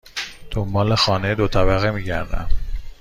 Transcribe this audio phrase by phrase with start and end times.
[0.51, 2.47] دنبال خانه دو طبقه می گردم.